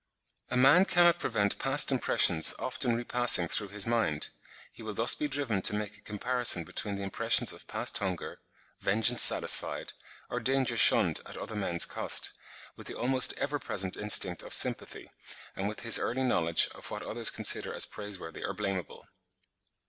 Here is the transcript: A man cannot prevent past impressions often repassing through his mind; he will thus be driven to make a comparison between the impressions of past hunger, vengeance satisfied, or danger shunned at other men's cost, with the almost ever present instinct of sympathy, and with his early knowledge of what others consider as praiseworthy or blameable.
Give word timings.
A 0.49 0.57
man 0.57 0.85
cannot 0.85 1.19
prevent 1.19 1.59
past 1.59 1.91
impressions 1.91 2.55
often 2.57 2.95
repassing 2.95 3.47
through 3.47 3.67
his 3.67 3.85
mind; 3.85 4.29
he 4.73 4.81
will 4.81 4.95
thus 4.95 5.13
be 5.13 5.27
driven 5.27 5.61
to 5.61 5.75
make 5.75 5.95
a 5.95 6.01
comparison 6.01 6.63
between 6.63 6.95
the 6.95 7.03
impressions 7.03 7.53
of 7.53 7.67
past 7.67 7.99
hunger, 7.99 8.39
vengeance 8.79 9.21
satisfied, 9.21 9.93
or 10.27 10.39
danger 10.39 10.75
shunned 10.75 11.19
at 11.27 11.37
other 11.37 11.53
men's 11.53 11.85
cost, 11.85 12.33
with 12.75 12.87
the 12.87 12.97
almost 12.97 13.33
ever 13.37 13.59
present 13.59 13.95
instinct 13.95 14.41
of 14.41 14.55
sympathy, 14.55 15.11
and 15.55 15.67
with 15.69 15.81
his 15.81 15.99
early 15.99 16.23
knowledge 16.23 16.67
of 16.73 16.89
what 16.89 17.03
others 17.03 17.29
consider 17.29 17.71
as 17.71 17.85
praiseworthy 17.85 18.43
or 18.43 18.55
blameable. 18.55 19.05